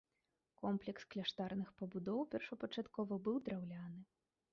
[0.61, 4.01] Комплекс кляштарных пабудоў першапачаткова быў драўляны.